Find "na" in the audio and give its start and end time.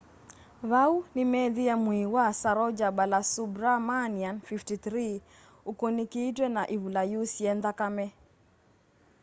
6.55-6.63